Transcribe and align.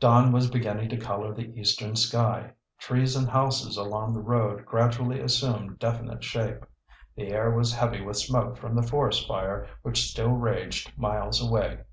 Dawn 0.00 0.32
was 0.32 0.50
beginning 0.50 0.90
to 0.90 0.98
color 0.98 1.32
the 1.32 1.50
eastern 1.58 1.96
sky. 1.96 2.52
Trees 2.76 3.16
and 3.16 3.26
houses 3.26 3.78
along 3.78 4.12
the 4.12 4.20
road 4.20 4.66
gradually 4.66 5.18
assumed 5.18 5.78
definite 5.78 6.22
shape. 6.22 6.66
The 7.16 7.28
air 7.32 7.50
was 7.50 7.72
heavy 7.72 8.02
with 8.02 8.18
smoke 8.18 8.58
from 8.58 8.74
the 8.74 8.82
forest 8.86 9.26
fire 9.26 9.66
which 9.80 10.10
still 10.10 10.32
raged 10.32 10.92
miles 10.98 11.40
away. 11.40 11.84